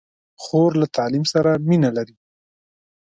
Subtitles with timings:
[0.43, 2.15] خور له تعلیم سره مینه لري.